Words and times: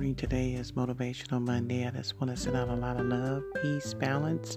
this 0.00 0.72
Motivational 0.72 1.42
Monday. 1.42 1.86
I 1.86 1.90
just 1.90 2.20
want 2.20 2.30
to 2.30 2.36
send 2.36 2.56
out 2.56 2.68
a 2.68 2.74
lot 2.74 2.98
of 2.98 3.06
love, 3.06 3.42
peace, 3.60 3.94
balance, 3.94 4.56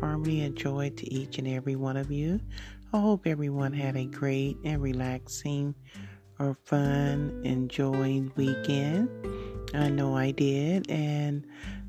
harmony, 0.00 0.42
and 0.42 0.56
joy 0.56 0.90
to 0.96 1.12
each 1.12 1.38
and 1.38 1.46
every 1.46 1.76
one 1.76 1.96
of 1.96 2.10
you. 2.10 2.40
I 2.92 3.00
hope 3.00 3.26
everyone 3.26 3.72
had 3.72 3.96
a 3.96 4.06
great 4.06 4.56
and 4.64 4.80
relaxing 4.80 5.74
or 6.38 6.56
fun, 6.64 7.40
enjoying 7.44 8.32
weekend. 8.36 9.10
I 9.74 9.90
know 9.90 10.16
I 10.16 10.30
did, 10.30 10.90
and 10.90 11.46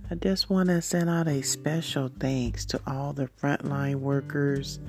I 0.09 0.15
just 0.15 0.49
want 0.49 0.69
to 0.69 0.81
send 0.81 1.09
out 1.09 1.27
a 1.27 1.41
special 1.41 2.11
thanks 2.19 2.65
to 2.65 2.81
all 2.87 3.13
the 3.13 3.29
frontline 3.41 3.95
workers, 3.95 4.79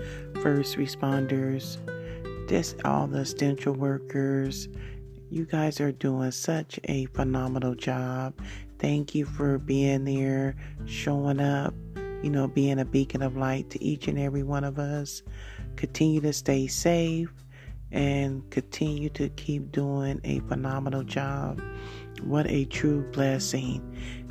first 0.42 0.77
responders, 0.77 1.77
just 2.48 2.82
all 2.84 3.06
the 3.06 3.20
essential 3.20 3.74
workers. 3.74 4.69
You 5.32 5.46
guys 5.46 5.80
are 5.80 5.92
doing 5.92 6.30
such 6.30 6.78
a 6.84 7.06
phenomenal 7.06 7.74
job. 7.74 8.34
Thank 8.78 9.14
you 9.14 9.24
for 9.24 9.56
being 9.56 10.04
there, 10.04 10.54
showing 10.84 11.40
up, 11.40 11.73
you 12.23 12.28
know, 12.28 12.48
being 12.48 12.78
a 12.78 12.84
beacon 12.84 13.23
of 13.23 13.34
light 13.34 13.70
to 13.70 13.82
each 13.82 14.09
and 14.09 14.18
every 14.18 14.42
one 14.42 14.62
of 14.62 14.78
us. 14.78 15.23
Continue 15.76 16.20
to 16.20 16.34
stay 16.34 16.66
safe 16.66 17.32
and 17.90 18.50
continue 18.50 19.09
to 19.09 19.30
keep 19.30 19.73
doing 19.73 20.20
a 20.23 20.40
phenomenal 20.40 21.02
job. 21.02 21.62
What 22.24 22.46
a 22.51 22.66
true 22.66 23.10
blessing. 23.12 23.80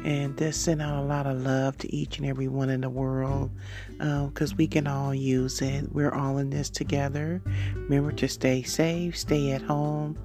And 0.03 0.37
just 0.37 0.63
send 0.63 0.81
out 0.81 0.97
a 0.97 1.05
lot 1.05 1.27
of 1.27 1.41
love 1.41 1.77
to 1.79 1.95
each 1.95 2.17
and 2.17 2.27
every 2.27 2.47
one 2.47 2.69
in 2.69 2.81
the 2.81 2.89
world 2.89 3.51
because 3.97 4.51
um, 4.51 4.57
we 4.57 4.67
can 4.67 4.87
all 4.87 5.13
use 5.13 5.61
it. 5.61 5.91
We're 5.91 6.13
all 6.13 6.39
in 6.39 6.49
this 6.49 6.69
together. 6.69 7.41
Remember 7.75 8.11
to 8.13 8.27
stay 8.27 8.63
safe, 8.63 9.17
stay 9.17 9.51
at 9.51 9.61
home, 9.61 10.17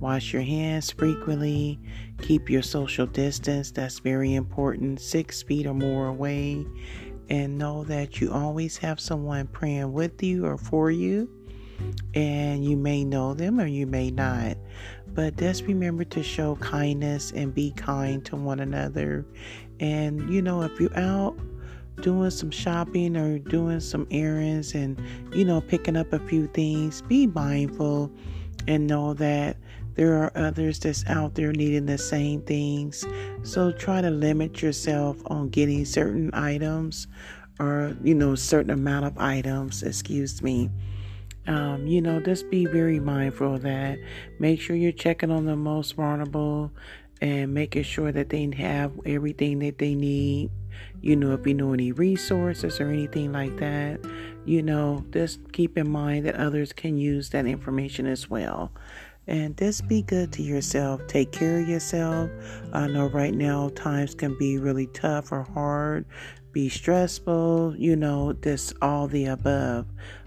wash 0.00 0.32
your 0.32 0.42
hands 0.42 0.90
frequently, 0.90 1.80
keep 2.20 2.50
your 2.50 2.62
social 2.62 3.06
distance. 3.06 3.70
That's 3.70 4.00
very 4.00 4.34
important. 4.34 5.00
Six 5.00 5.42
feet 5.42 5.66
or 5.66 5.74
more 5.74 6.08
away. 6.08 6.66
And 7.30 7.56
know 7.56 7.84
that 7.84 8.20
you 8.20 8.32
always 8.32 8.76
have 8.78 9.00
someone 9.00 9.46
praying 9.46 9.92
with 9.92 10.22
you 10.22 10.44
or 10.44 10.58
for 10.58 10.90
you 10.90 11.30
and 12.14 12.64
you 12.64 12.76
may 12.76 13.04
know 13.04 13.34
them 13.34 13.60
or 13.60 13.66
you 13.66 13.86
may 13.86 14.10
not. 14.10 14.56
But 15.14 15.36
just 15.36 15.64
remember 15.64 16.04
to 16.04 16.22
show 16.22 16.56
kindness 16.56 17.32
and 17.32 17.54
be 17.54 17.72
kind 17.72 18.24
to 18.26 18.36
one 18.36 18.60
another. 18.60 19.26
And 19.80 20.32
you 20.32 20.42
know, 20.42 20.62
if 20.62 20.80
you're 20.80 20.96
out 20.96 21.38
doing 22.00 22.30
some 22.30 22.50
shopping 22.50 23.16
or 23.16 23.38
doing 23.38 23.80
some 23.80 24.06
errands 24.10 24.74
and 24.74 25.00
you 25.34 25.44
know, 25.44 25.60
picking 25.60 25.96
up 25.96 26.12
a 26.12 26.18
few 26.18 26.46
things, 26.48 27.02
be 27.02 27.26
mindful 27.26 28.10
and 28.66 28.86
know 28.86 29.14
that 29.14 29.56
there 29.94 30.14
are 30.14 30.32
others 30.34 30.78
that's 30.78 31.04
out 31.06 31.34
there 31.34 31.52
needing 31.52 31.84
the 31.86 31.98
same 31.98 32.40
things. 32.42 33.04
So 33.42 33.72
try 33.72 34.00
to 34.00 34.10
limit 34.10 34.62
yourself 34.62 35.18
on 35.26 35.50
getting 35.50 35.84
certain 35.84 36.30
items 36.32 37.06
or, 37.60 37.94
you 38.02 38.14
know, 38.14 38.34
certain 38.34 38.70
amount 38.70 39.04
of 39.04 39.18
items, 39.18 39.82
excuse 39.82 40.40
me 40.40 40.70
um, 41.46 41.86
you 41.86 42.00
know, 42.00 42.20
just 42.20 42.50
be 42.50 42.66
very 42.66 43.00
mindful 43.00 43.54
of 43.54 43.62
that. 43.62 43.98
Make 44.38 44.60
sure 44.60 44.76
you're 44.76 44.92
checking 44.92 45.30
on 45.30 45.46
the 45.46 45.56
most 45.56 45.94
vulnerable 45.96 46.70
and 47.20 47.54
making 47.54 47.84
sure 47.84 48.12
that 48.12 48.30
they 48.30 48.50
have 48.56 48.92
everything 49.06 49.60
that 49.60 49.78
they 49.78 49.94
need. 49.94 50.50
You 51.00 51.16
know, 51.16 51.32
if 51.34 51.46
you 51.46 51.54
know 51.54 51.72
any 51.72 51.92
resources 51.92 52.80
or 52.80 52.88
anything 52.88 53.32
like 53.32 53.56
that, 53.58 54.00
you 54.44 54.62
know, 54.62 55.04
just 55.10 55.52
keep 55.52 55.76
in 55.76 55.90
mind 55.90 56.26
that 56.26 56.36
others 56.36 56.72
can 56.72 56.96
use 56.96 57.30
that 57.30 57.46
information 57.46 58.06
as 58.06 58.30
well. 58.30 58.72
And 59.28 59.56
just 59.56 59.86
be 59.86 60.02
good 60.02 60.32
to 60.32 60.42
yourself. 60.42 61.06
Take 61.06 61.30
care 61.30 61.60
of 61.60 61.68
yourself. 61.68 62.28
I 62.72 62.88
know 62.88 63.06
right 63.06 63.34
now 63.34 63.68
times 63.70 64.16
can 64.16 64.36
be 64.36 64.58
really 64.58 64.88
tough 64.88 65.30
or 65.30 65.44
hard, 65.44 66.06
be 66.52 66.68
stressful, 66.68 67.74
you 67.78 67.96
know, 67.96 68.32
just 68.34 68.74
all 68.82 69.08
the 69.08 69.26
above 69.26 69.86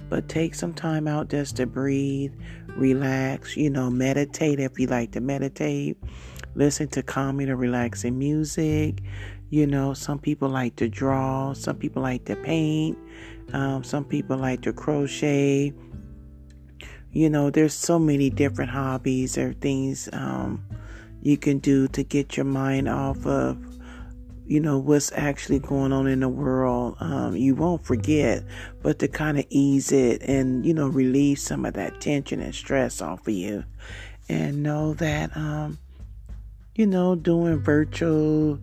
but 0.09 0.30
take 0.30 0.56
some 0.56 0.74
time 0.74 1.08
out 1.08 1.30
just 1.30 1.56
to 1.58 1.66
breathe, 1.66 2.34
relax, 2.78 3.58
you 3.58 3.69
know, 3.69 3.90
meditate 3.90 4.59
if 4.59 4.80
you 4.80 4.88
like 4.88 5.12
to 5.12 5.22
meditate, 5.22 5.97
listen 6.56 6.88
to 6.90 7.02
calming 7.02 7.50
or 7.50 7.56
relaxing 7.56 8.18
music. 8.18 9.02
You 9.50 9.68
know, 9.68 9.94
some 9.94 10.19
people 10.19 10.50
like 10.50 10.75
to 10.78 10.90
draw, 10.90 11.53
some 11.53 11.78
people 11.78 12.02
like 12.02 12.25
to 12.25 12.35
paint, 12.35 12.97
um, 13.53 13.84
some 13.84 14.06
people 14.06 14.38
like 14.38 14.62
to 14.64 14.74
crochet. 14.74 15.74
You 17.12 17.30
know, 17.30 17.50
there's 17.50 17.74
so 17.74 17.97
many 17.97 18.30
different 18.30 18.72
hobbies 18.72 19.38
or 19.38 19.53
things 19.53 20.09
um, 20.12 20.64
you 21.22 21.38
can 21.38 21.59
do 21.59 21.88
to 21.90 22.03
get 22.03 22.35
your 22.35 22.46
mind 22.46 22.90
off 22.90 23.25
of 23.25 23.58
you 24.48 24.60
know 24.60 24.78
what's 24.78 25.12
actually 25.14 25.60
going 25.60 25.92
on 25.92 26.08
in 26.08 26.20
the 26.20 26.30
world 26.30 26.96
um, 27.00 27.36
you 27.36 27.56
won't 27.56 27.84
forget 27.84 28.44
but 28.82 29.00
to 29.00 29.08
kind 29.08 29.40
of 29.40 29.46
ease 29.50 29.92
it 29.92 30.22
and 30.22 30.66
you 30.66 30.74
know 30.74 30.88
relieve 30.88 31.40
some 31.40 31.66
of 31.66 31.74
that 31.74 32.00
tension 32.00 32.40
and 32.40 32.54
stress 32.54 33.02
off 33.02 33.28
of 33.28 33.34
you. 33.34 33.64
And 34.30 34.64
know 34.64 34.94
that 34.96 35.36
um, 35.36 35.78
you 36.76 36.86
know 36.86 37.16
doing 37.16 37.58
virtual 37.60 38.60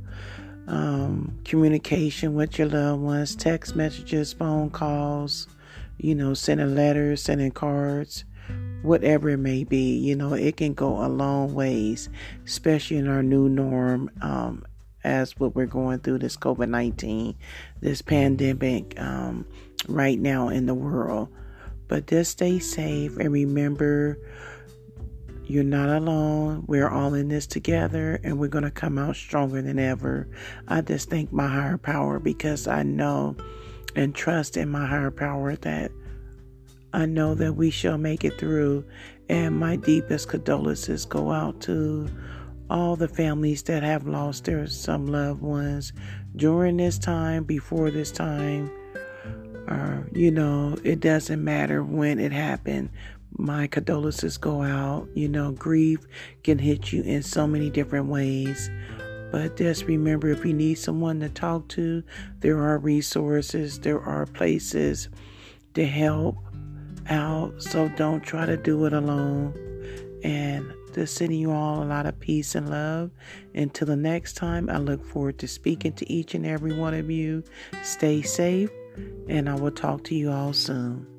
um, 0.69 1.39
communication 1.45 2.35
with 2.35 2.59
your 2.59 2.69
loved 2.69 3.03
ones 3.03 3.35
text 3.35 3.75
messages 3.75 4.33
phone 4.33 4.71
calls 4.71 5.49
you 5.99 6.15
know 6.15 6.35
sending 6.35 6.75
letters 6.75 7.23
sending 7.23 7.51
cards 7.51 8.25
whatever 8.83 9.31
it 9.31 9.39
may 9.39 9.65
be 9.65 9.97
you 9.97 10.15
know 10.15 10.35
it 10.35 10.57
can 10.57 10.75
go 10.75 11.05
a 11.05 11.09
long 11.09 11.53
ways 11.55 12.09
especially 12.45 12.97
in 12.97 13.09
our 13.09 13.23
new 13.23 13.49
norm 13.49 14.11
um, 14.21 14.65
as 15.05 15.39
what 15.39 15.55
we're 15.55 15.67
going 15.67 16.01
through 16.01 16.19
this 16.19 16.37
COVID 16.37 16.69
19, 16.69 17.37
this 17.81 18.03
pandemic 18.03 18.99
um, 19.01 19.47
right 19.89 20.19
now 20.19 20.49
in 20.49 20.67
the 20.67 20.75
world. 20.75 21.29
But 21.89 22.07
just 22.07 22.33
stay 22.33 22.59
safe 22.59 23.17
and 23.19 23.33
remember 23.33 24.19
you're 25.45 25.65
not 25.65 25.91
alone. 25.91 26.65
We're 26.67 26.89
all 26.89 27.15
in 27.15 27.29
this 27.29 27.47
together 27.47 28.19
and 28.23 28.39
we're 28.39 28.49
going 28.49 28.65
to 28.65 28.71
come 28.71 28.99
out 28.99 29.17
stronger 29.17 29.61
than 29.61 29.79
ever. 29.79 30.29
I 30.69 30.81
just 30.81 31.11
thank 31.11 31.33
my 31.33 31.49
higher 31.49 31.79
power 31.79 32.19
because 32.19 32.67
I 32.67 32.83
know 32.83 33.37
and 33.95 34.15
trust 34.15 34.57
in 34.57 34.71
my 34.71 34.87
higher 34.87 35.11
power 35.11 35.57
that 35.57 35.91
I 36.95 37.07
know 37.07 37.35
that 37.35 37.55
we 37.55 37.71
shall 37.71 37.99
make 37.99 38.25
it 38.25 38.39
through. 38.39 38.85
And 39.29 39.59
my 39.59 39.77
deepest 39.77 40.29
condolences 40.29 41.05
go 41.05 41.33
out 41.33 41.61
to 41.63 42.09
all 42.73 42.97
the 42.97 43.07
families 43.07 43.63
that 43.65 43.83
have 43.83 44.07
lost 44.07 44.45
their 44.45 44.67
some 44.67 45.07
loved 45.07 45.43
ones 45.43 45.93
during 46.35 46.79
this 46.79 46.99
time, 46.99 47.45
before 47.45 47.91
this 47.91 48.11
time, 48.11 48.71
or 49.69 50.09
you 50.15 50.31
know, 50.31 50.75
it 50.83 50.99
doesn't 51.01 51.45
matter 51.45 51.85
when 51.85 52.19
it 52.19 52.33
happened. 52.33 52.89
My 53.37 53.67
condolences 53.67 54.39
go 54.39 54.63
out. 54.63 55.07
You 55.15 55.29
know, 55.29 55.53
grief 55.53 56.01
can 56.45 56.59
hit 56.59 56.93
you 56.93 57.03
in 57.03 57.23
so 57.23 57.47
many 57.47 57.69
different 57.69 58.07
ways. 58.07 58.71
But 59.31 59.57
just 59.57 59.85
remember 59.85 60.29
if 60.29 60.45
you 60.45 60.55
need 60.55 60.75
someone 60.75 61.21
to 61.21 61.29
talk 61.29 61.69
to, 61.69 62.03
there 62.41 62.59
are 62.59 62.79
resources, 62.79 63.79
there 63.79 64.01
are 64.01 64.27
places 64.27 65.11
to 65.75 65.87
help 65.87 66.37
out. 67.09 67.63
So 67.63 67.89
don't 67.91 68.23
try 68.23 68.47
to 68.47 68.57
do 68.57 68.85
it 68.87 68.95
alone. 68.95 69.55
And 70.23 70.73
just 70.93 71.15
sending 71.15 71.39
you 71.39 71.51
all 71.51 71.83
a 71.83 71.85
lot 71.85 72.07
of 72.07 72.19
peace 72.21 72.55
and 72.55 72.69
love. 72.69 73.11
Until 73.55 73.87
the 73.87 73.97
next 73.97 74.35
time, 74.35 74.69
I 74.71 74.79
look 74.79 75.05
forward 75.05 75.39
to 75.39 75.49
speaking 75.49 75.93
to 75.95 76.11
each 76.11 76.35
and 76.35 76.47
every 76.47 76.73
one 76.73 76.95
of 76.95 77.11
you. 77.11 77.45
Stay 77.83 78.23
safe, 78.23 78.71
and 79.29 79.49
I 79.49 79.55
will 79.55 79.71
talk 79.71 80.05
to 80.05 80.15
you 80.15 80.31
all 80.31 80.53
soon. 80.53 81.12